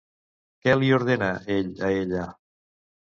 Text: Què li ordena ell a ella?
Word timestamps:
Què 0.63 0.73
li 0.79 0.89
ordena 0.99 1.29
ell 1.57 1.71
a 1.89 1.93
ella? 1.99 2.25